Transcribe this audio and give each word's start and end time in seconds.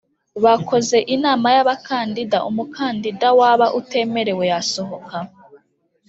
Bakoze 0.43 0.97
inama 1.15 1.47
y 1.55 1.59
abakandida 1.63 2.37
umukandida 2.49 3.27
waba 3.39 3.67
utemerewe 3.79 4.43
yasohoka 4.53 5.17